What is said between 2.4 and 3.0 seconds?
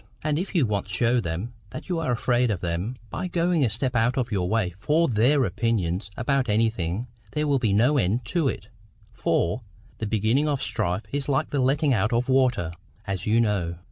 of them